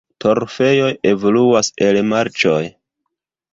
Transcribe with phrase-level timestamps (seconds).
[0.23, 2.65] Torfejoj evoluas el marĉoj.